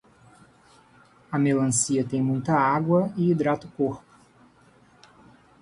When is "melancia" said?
1.37-2.03